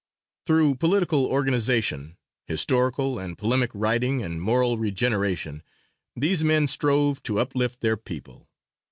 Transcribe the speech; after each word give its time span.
Through 0.47 0.77
political 0.77 1.27
organization, 1.27 2.17
historical 2.47 3.19
and 3.19 3.37
polemic 3.37 3.69
writing 3.75 4.23
and 4.23 4.41
moral 4.41 4.79
regeneration, 4.79 5.61
these 6.15 6.43
men 6.43 6.65
strove 6.65 7.21
to 7.21 7.37
uplift 7.37 7.81
their 7.81 7.97
people. 7.97 8.49